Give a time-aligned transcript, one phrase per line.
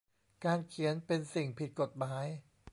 [0.45, 2.25] การเขียนเป็นสิ่งผิดกฎหมาย